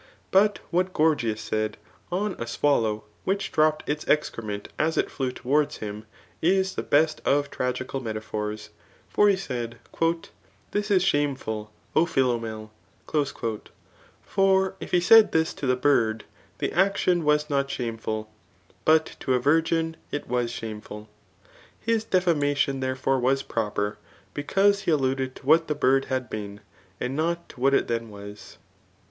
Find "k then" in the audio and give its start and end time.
27.73-28.09